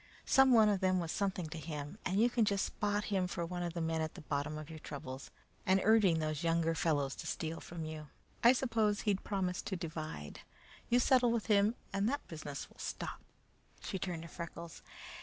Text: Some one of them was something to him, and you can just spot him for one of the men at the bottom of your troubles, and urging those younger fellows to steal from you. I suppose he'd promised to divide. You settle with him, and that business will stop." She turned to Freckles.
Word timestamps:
Some 0.25 0.51
one 0.51 0.67
of 0.67 0.79
them 0.79 0.99
was 0.99 1.11
something 1.11 1.47
to 1.49 1.59
him, 1.59 1.99
and 2.03 2.19
you 2.19 2.27
can 2.27 2.43
just 2.43 2.65
spot 2.65 3.03
him 3.13 3.27
for 3.27 3.45
one 3.45 3.61
of 3.61 3.73
the 3.75 3.81
men 3.81 4.01
at 4.01 4.15
the 4.15 4.21
bottom 4.21 4.57
of 4.57 4.67
your 4.67 4.79
troubles, 4.79 5.29
and 5.63 5.79
urging 5.83 6.17
those 6.17 6.43
younger 6.43 6.73
fellows 6.73 7.13
to 7.17 7.27
steal 7.27 7.59
from 7.59 7.85
you. 7.85 8.07
I 8.43 8.53
suppose 8.53 9.01
he'd 9.01 9.23
promised 9.23 9.67
to 9.67 9.75
divide. 9.75 10.39
You 10.89 10.97
settle 10.97 11.31
with 11.31 11.45
him, 11.45 11.75
and 11.93 12.09
that 12.09 12.27
business 12.27 12.67
will 12.67 12.79
stop." 12.79 13.21
She 13.83 13.99
turned 13.99 14.23
to 14.23 14.27
Freckles. 14.27 14.81